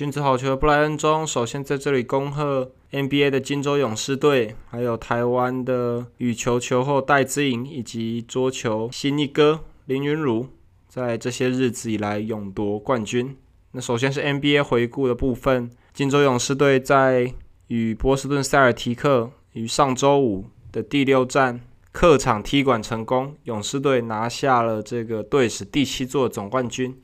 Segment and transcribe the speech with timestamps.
[0.00, 10.46] 君子好逑布莱恩中，首先在这里恭贺 NBA 的金州勇士队，还有台湾的羽球球后戴资颖，以及桌球新一哥林云儒，
[10.88, 13.36] 在这些日子以来勇夺冠军。
[13.72, 17.34] 那首先是 NBA 回顾的部分，金州勇士队在
[17.66, 21.60] 与波士顿塞尔提克于上周五的第六战。
[21.92, 26.96] 客场踢馆成功，勇士队拿下了这个队史第七座总冠军，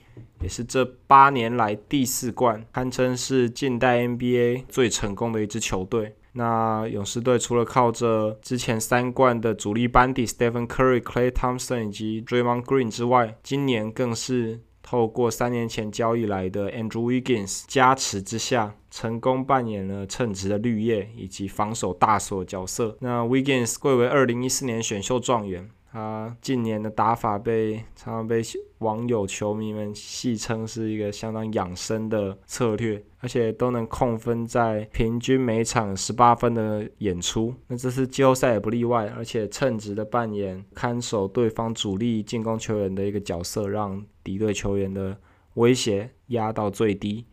[0.46, 6.14] 也是这八年来第四冠，堪称是近代 NBA 最成功的一支球队。
[6.34, 14.60] 那勇士队除了靠着之前三冠的主力班底 Stephen Curry、Klay Thompson 以及 Draymond Green 之外，今年更是。
[14.88, 22.96] 透过三年前交易来的 Andrew Wiggins 加持之下，成功扮演了称职的绿叶以及防守大锁角色。
[23.00, 25.68] 那 Wiggins 贵为二零一四年选秀状元。
[25.96, 28.42] 他近年的打法被常常被
[28.80, 37.54] 网友、球迷们戏称是一个相当养生的策略，而且都能控分在平均每场十八分的演出。
[37.68, 45.18] 那这次季后赛也不例外，而且称职的扮演看守对方主力进攻球员的一个角色，让敌对球员的
[45.54, 47.24] 威胁压到最低。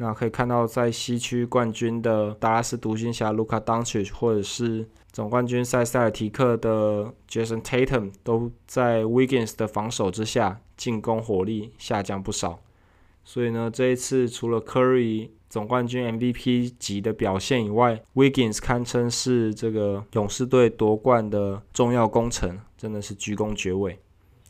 [0.00, 12.60] 那可以看到，在西区冠军的达拉斯独行侠卢卡·东契奇，或者是总冠军赛塞尔提克的 Jason Tatum 都在 Wiggins 的防守之下，进攻火力下降不少。
[13.24, 24.00] 所以呢，这一次除了 Curry 总冠军 MVP 级的表现以外，Wiggins 堪称是这个勇士队夺冠的重要功臣，真的是居功绝伟。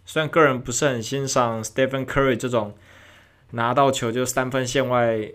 [0.04, 2.74] 虽然个人不是很欣赏 Stephen Curry 这种
[3.52, 5.32] 拿到球就三分线外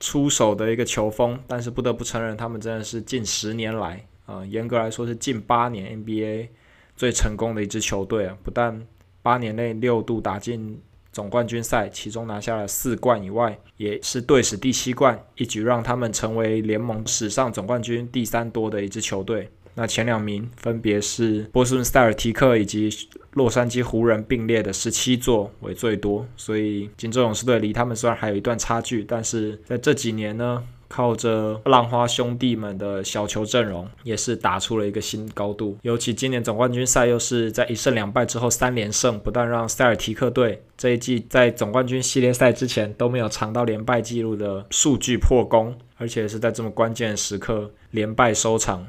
[0.00, 4.06] 出手的一个球风，但是不得不承认，他们真的是近十年来。
[4.24, 6.48] 啊、呃，严格来说是近八年 NBA
[6.96, 8.38] 最成功的一支球队啊！
[8.42, 8.86] 不但
[9.20, 10.80] 八年内六度打进
[11.12, 19.50] 总冠军赛，其中拿下了四冠以外，也是队史第七冠，一举让他们成为联盟史上总冠军第三多的一支球队。
[19.74, 22.90] 那前两名分别是波士顿塞尔提克以及
[23.32, 35.78] 洛杉矶湖人并列的十七座为最多，所以金州勇士队离他们虽然还有一段差距，但是在这几年呢，靠着浪花兄弟们的小球阵容，也是打出了一个新高度。
[35.80, 48.86] 尤其今年总冠军赛又是在一胜两败之后三连胜，不但让塞尔提克队这一季在总冠军系列赛之前都没有尝到连败记录的数据破功，而且是在这么关键的时刻连败收场，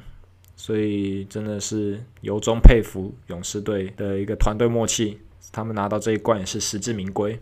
[0.64, 5.20] 所以真的是由衷佩服勇士队的一个团队默契。
[5.52, 7.38] 他们拿到这一冠也是实至名归。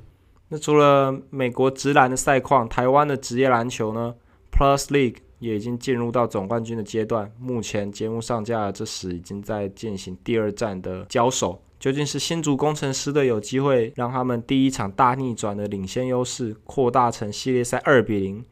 [0.50, 4.16] 那除了美国职篮的赛况，台湾的职业篮球呢
[4.52, 18.44] ？Plus League 也已经进入到总冠军的阶段，目前节目上架的这时已经在进行第二战的交手，究竟是新竹工程师队有机会让他们第一场大逆转的领先优势扩大成系列赛二比零？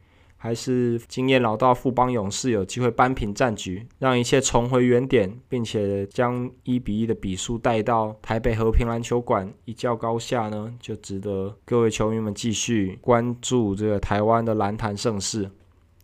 [0.41, 10.73] 还是经验老道富邦勇士有机会扳平战局，让一切重回原点，并且将一比一的比数带到台北和平篮球馆一较高下呢？
[10.79, 15.51] 就值得各位球迷们继续关注这个台湾的篮坛盛世。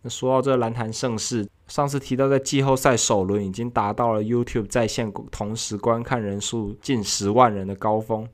[0.02, 8.28] 那说到这个篮坛盛世，上次提到在季后赛首轮已经达到了 YouTube 在线同时观看人数近十万人的高峰，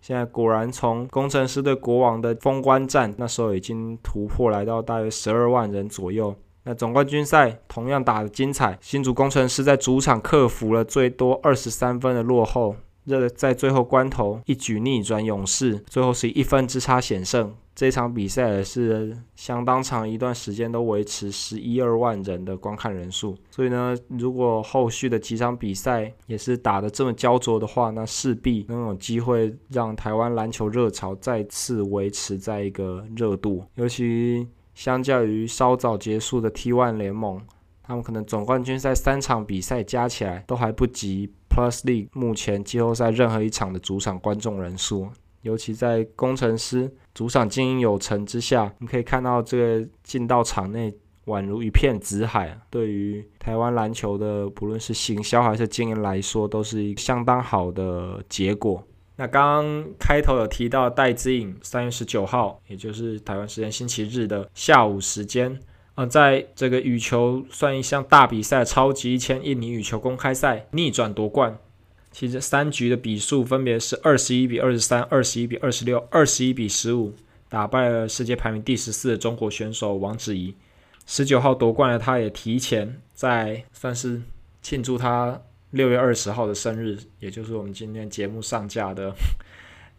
[0.00, 6.34] 现在果然从工程师对国王的封关战，那时候已经突破来到大约十二万人左右。
[6.64, 12.76] 那总冠军赛同样打得精彩，新竹工程师在主场克服了最多二十三分的落后，
[13.06, 17.54] 这在最后关头一举逆转勇士，最后是以一分之差险胜。
[17.76, 33.62] 这场比赛也是相当长一段时间都维持十一二万人的观看人数，所以呢，如果后续的几场比赛也是打得这么焦灼的话，那势必能有机会让台湾篮球热潮再次维持在一个热度。
[33.74, 37.42] 尤其相较于稍早结束的 T1 联盟，
[37.82, 45.08] 他们可能总冠军赛三场比赛加起来都还不及 Plus League 目前季后赛任何一场的主场观众人数。
[45.46, 50.92] 尤其在工程师主场经营有成之下，你可以看到这个进到场内
[51.26, 52.58] 宛如一片紫海。
[52.68, 58.82] 对于台湾篮球的不论是行销还是经营来说，都是一个相当好的结果。
[59.14, 65.60] 那刚刚开头有提到戴资颖，三月十九号，也就是台湾时间星期日的下午时间，
[65.94, 71.56] 呃，在这个羽球算一项大比赛，超级一千印尼羽球公开赛逆转夺冠。
[72.18, 77.12] 其实三局的比数分别是二十一比二十三、二十一比二十六、二十一比十五，
[77.50, 80.54] 打败了世界排名第十四的中国选手王芷怡。
[81.04, 84.22] 十九号夺冠的他，也提前在算是
[84.62, 85.42] 庆祝他
[85.72, 89.14] 六月二十号的生日，也就是我们今天节目上架的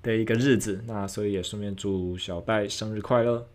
[0.01, 0.83] 的一个日子。
[0.87, 3.47] 那所以也顺便祝小戴生日快乐。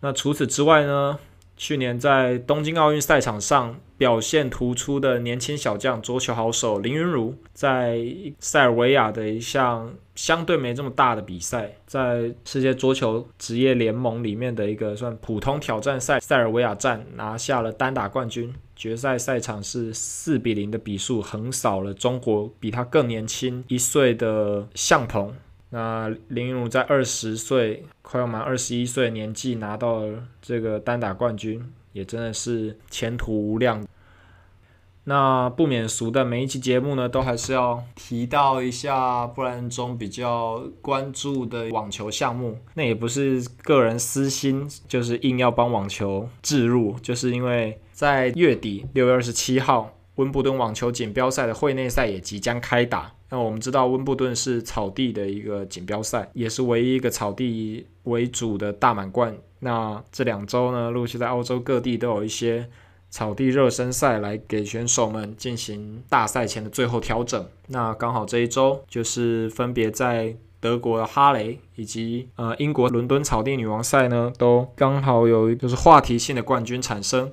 [0.00, 1.20] 那除此之外呢，
[1.56, 7.98] 去年在东京奥运赛场上表现突出的年轻小将桌球好手林昀儒，在
[8.40, 18.52] 塞尔维亚的一项相对没这么大的比赛，在世界桌球职业联盟里面的一个算普通挑战赛塞尔维亚站拿下了单打冠军。
[18.76, 25.32] 决赛赛场是四比零的比数横扫了中国比他更年轻一岁的向鹏。
[25.74, 31.60] 那林昀儒在二十岁，快要满二十一岁的年纪拿到了这个单打冠军，
[31.92, 33.84] 也真的是前途无量。
[35.02, 42.56] 那不免俗的，每一期节目呢，都还是要提到一下布兰中比较关注的网球项目。
[42.74, 53.12] 那也不是个人私心，就是硬要帮网球置入，就是因为在月底六月二十七号，温布顿网球锦标赛的会内赛也即将开打。
[53.30, 59.36] 那我们知道温布顿是草地的一个锦标赛，也是唯一一个草地为主的大满贯。
[59.60, 62.68] 那这两周呢，陆续在欧洲各地都有一些
[63.10, 67.46] 草地热身赛来给选手们进行大赛前的最后调整。
[67.68, 77.32] 那刚好这一周就是分别在德国哈雷以及呃英国伦敦草地女王赛呢，都刚好有就是话题性的冠军产生。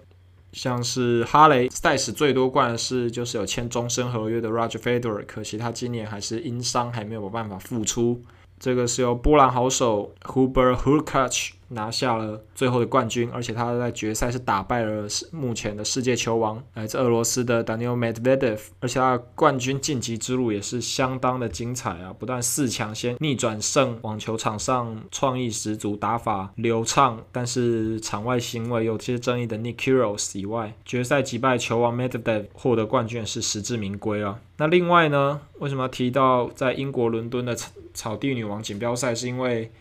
[0.54, 8.22] 像是哈雷赛事最多冠是就是有签终身合约的 Roger Federer，可惜他今年还是因伤还没有办法复出。
[8.60, 22.14] 这个是由波兰好手 Huber h u r k a c h 拿下了最后的冠军，而且他在决赛是打败了目前的世界球王来自俄罗斯的 Daniil Medvedev，而且他冠军晋级之路也是相当的精彩啊！
[22.18, 34.40] 不但四强先逆转胜网球场上创意十足、打法流畅，但是场外行为有些争议的 Nick k i r o s 以外，决赛击败球王 Medvedev 获得冠军也是实至名归啊！
[34.58, 37.56] 那另外呢，为什么要提到在英国伦敦的
[37.94, 39.16] 草地女王锦标赛？
[39.16, 39.72] 是因为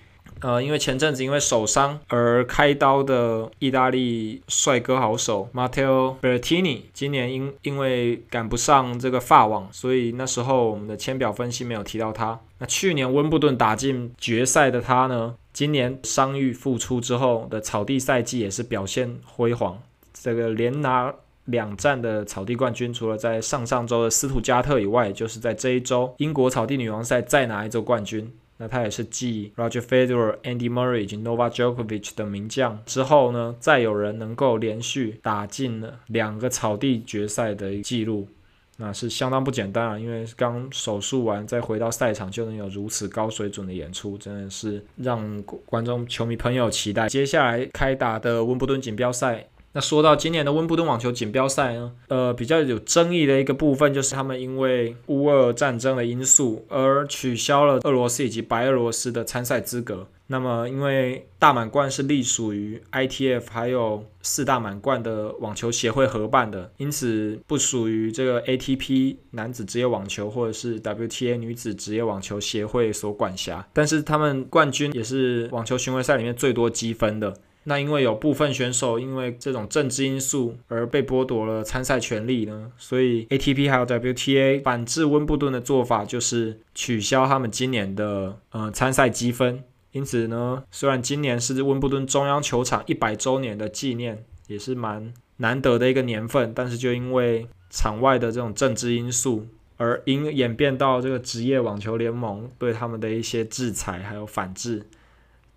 [0.40, 12.40] 呃，因为前阵子因为手伤而开刀的意大利帅哥好手 Matteo Bertini，今年因因为赶不上这个法网，所以那时候我们的签表分析没有提到他。
[12.58, 19.78] 那去年温布顿打进决赛的他呢，今年伤愈复出之后的草地赛季也是表现辉煌，
[20.12, 21.14] 这个连拿
[21.46, 28.32] 两站的草地冠军，除了在上上周的斯图加特以外，就是在这一周英国草地女王赛再拿一周冠军。
[28.62, 38.28] 那他也是继 Roger Federer、Andy Murray 以及 Novak Djokovic 的名将之后呢，再有人能够连续打进了两个草地决赛的记录，
[38.76, 39.98] 那是相当不简单啊！
[39.98, 49.46] 因为刚手术完再回到赛场就能有如此高水准的演出，真的是让观众、球迷朋友期待接下来开打的温布顿锦标赛。
[49.72, 60.08] 那说到今年的温布顿网球锦标赛呢，呃，比较有争议的一个部分就是他们因为乌俄战争的因素而取消了俄罗斯以及白俄罗斯的参赛资格。
[60.26, 73.66] 那么因为大满贯是隶属于 ITF 还有四大满贯的网球协会合办的，因此不属于这个 ATP 男子职业网球或者是 WTA 女子职业网球协会所管辖。
[73.72, 77.34] 但是他们冠军也是网球巡回赛里面最多积分的。
[77.70, 89.62] 那因为有部分选手因为这种政治因素而被剥夺了参赛权利呢，所以 ATP 还有 WTA 反制温布顿的做法就是取消他们今年的呃参赛积分。
[89.92, 99.46] 因此呢，虽然今年是温布顿中央球场一百周年的纪念，也是蛮难得的一个年份，但是就因为场外的这种政治因素
[99.76, 104.84] 而因演变到这个职业网球联盟对他们的一些制裁还有反制。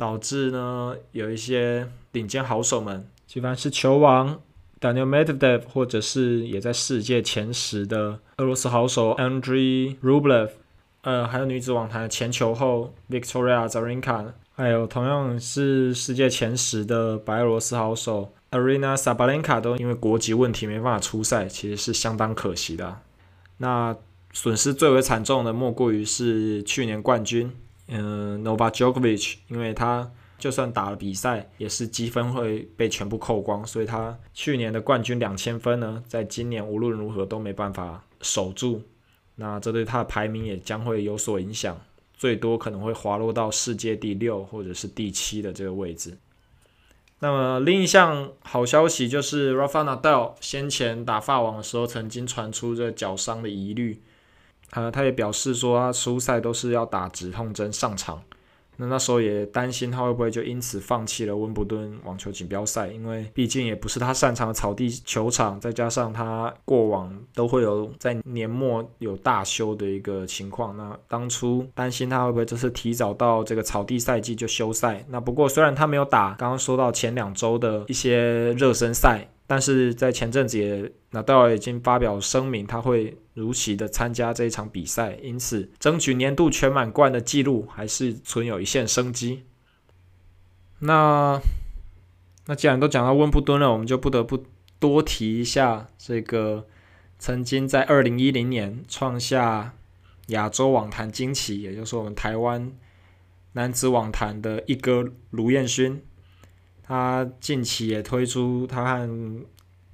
[0.04, 4.38] 导致呢，有一些顶尖好手们，基本上是球王
[4.82, 10.50] Daniil Medvedev，或者是也在世界前十的俄罗斯好手 Andrei Rublev，
[11.04, 22.98] 呃，还有女子网坛的前球后 Victoria Azarenka，还有同样是世界前十的白俄罗斯好手 Aryna Sabalenka，都因为国籍问题没办法出赛，其实是相当可惜的。
[23.60, 23.96] 那
[24.34, 27.54] 损失最为惨重的，莫过于是去年冠军。
[27.88, 30.10] 嗯，Novak Djokovic，因为他
[30.40, 38.82] 就算打了比赛，也是积分会被全部扣光，所以他去年的冠军两千分呢，在今年无论如何都没办法守住，
[39.36, 41.80] 那这对他的排名也将会有所影响，
[42.14, 46.18] 最多可能会滑落到世界第六或者是第七的这个位置。
[47.20, 54.02] 那么另一项好消息就是 Rafa Nadal 先前打法网的时候，曾经传出这脚伤的疑虑。
[54.76, 58.22] 呃，他也表示说，他出赛都是要打止痛针上场。
[58.76, 70.76] 那那时候也担心他会不会就因此放弃了温布顿网球锦标赛，因为毕竟也不是他擅长的草地球场，再加上他过往都会有在年末有大休的一个情况。
[70.76, 75.06] 那当初担心他会不会就是提早到这个草地赛季就休赛。
[75.08, 79.28] 那不过虽然他没有打，刚刚说到前两周的一些热身赛。
[79.46, 89.44] 但是在前阵子也，纳达尔已经发表声明，他会如期的参加这一场比赛，因此争取年度全满贯的记录还是存有一线生机。
[90.80, 91.40] 那
[92.48, 94.46] 那既然都讲到温布顿了，我们就不得不
[94.80, 96.66] 多提一下这个
[97.20, 99.74] 曾经在二零一零年创下
[100.28, 102.72] 亚洲网坛惊奇，也就是我们台湾
[103.54, 106.02] 男子网坛的一哥卢彦勋。
[106.86, 109.40] 他近期也推出他和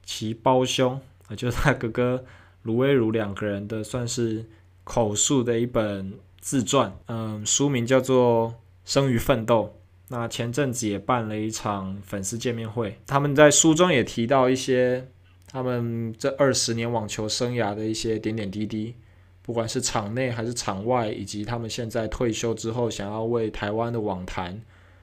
[0.04, 2.26] 其胞兄，也就是他哥哥
[2.64, 4.44] 卢威儒两个人的算是
[4.84, 8.50] 口述的一本自传，嗯，书名叫做
[8.84, 9.66] 《生于奋斗》。
[10.08, 15.08] 那前阵子也办了一场粉丝见面会，他们在书中也提到一些
[15.48, 18.96] 他们这二十年网球生涯的一些点点滴滴，
[19.44, 24.60] 不管是场内还是场外，以及他们现在退休之后想要为台湾的网坛。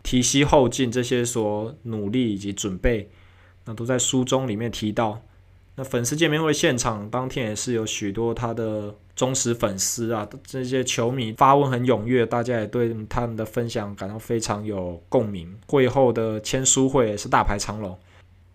[0.06, 3.10] 提膝后进这些所努力以及准备，
[3.64, 5.20] 那都在书中里面提到。
[5.74, 15.52] 那粉丝见面会现场当天也是有许多他的忠实粉丝啊，这些球迷发问很踊跃，大家也对他们的分享感到非常有共鸣。
[15.66, 17.98] 会后的签书会也是大排长龙。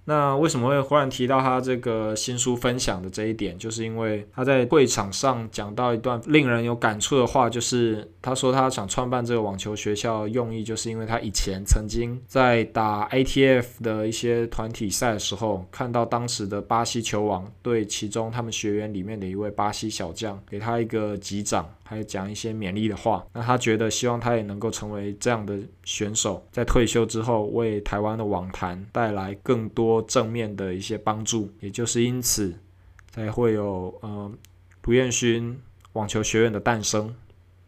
[0.05, 3.57] 那为什么会忽然提到他这个新书分享的这一点？
[3.57, 21.69] 就是因为他在会场上讲到一段令人有感触的话，就是他说他想创办这个网球学校用意，就是因为他以前曾经在打 ATF 的一些团体赛的时候，看到当时的巴西球王对其中他们学员里面的一位巴西小将给他一个击掌。
[21.91, 32.55] 还讲一些勉励的话，那他觉得希望他也能够成为这样的选手，在退休之后为台湾的网坛带来更多正面的一些帮助，也就是因此
[33.09, 34.31] 才会有呃
[34.83, 35.59] 卢彦勋
[35.91, 37.13] 网球学院的诞生。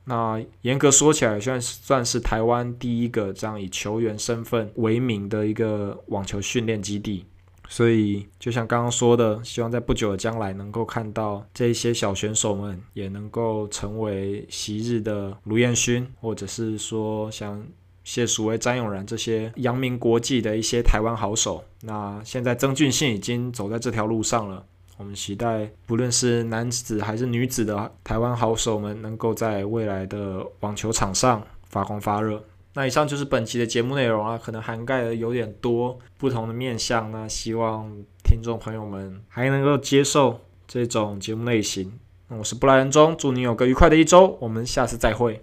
[0.06, 7.26] 那严格说起来，算算是台湾第一个这样以球员身份为名的一个网球训练基地。
[7.70, 17.66] 所以，就像刚刚说的，希望在不久的将来能够看到这一些小选手们也能够成为昔日的卢彦勋，或者是说像
[18.04, 21.64] 谢淑薇、詹永然这些扬名国际的一些台湾好手。
[21.82, 24.64] 那现在曾俊信已经走在这条路上了，
[24.98, 32.44] 我们期待不论是男子还是女子的台湾好手们，能够在未来的网球场上发光发热。
[32.76, 37.90] 那以上就是本期的节目内容啊，可能涵盖的有点多不同的面向那，希望
[38.24, 42.00] 听众朋友们还能够接受这种节目类型。
[42.30, 45.40] 那我是布莱恩中，祝你有个愉快的一周，我们下次再会。